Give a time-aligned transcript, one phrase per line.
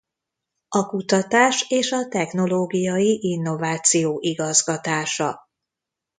[0.67, 5.47] A kutatás és a technológiai innováció igazgatása.